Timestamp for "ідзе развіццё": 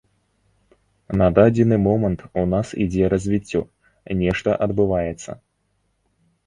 2.85-3.61